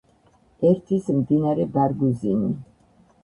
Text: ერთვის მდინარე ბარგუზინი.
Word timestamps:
ერთვის 0.69 1.11
მდინარე 1.17 1.67
ბარგუზინი. 1.77 2.49